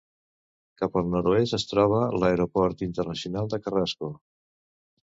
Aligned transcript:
Cap 0.81 0.97
al 1.01 1.05
nord-oest 1.17 1.57
es 1.59 1.67
troba 1.73 2.01
l'Aeroport 2.25 2.85
Internacional 2.89 3.55
de 3.55 3.65
Carrasco. 3.69 4.15